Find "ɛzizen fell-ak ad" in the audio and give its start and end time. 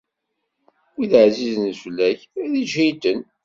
1.25-2.53